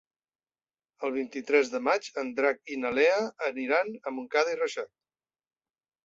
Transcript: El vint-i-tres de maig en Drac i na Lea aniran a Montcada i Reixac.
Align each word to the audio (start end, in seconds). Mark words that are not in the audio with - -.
El 1.07 1.11
vint-i-tres 1.17 1.67
de 1.73 1.81
maig 1.87 2.07
en 2.21 2.31
Drac 2.39 2.73
i 2.75 2.77
na 2.83 2.91
Lea 2.99 3.17
aniran 3.49 3.91
a 3.97 4.15
Montcada 4.17 4.55
i 4.55 4.59
Reixac. 4.63 4.89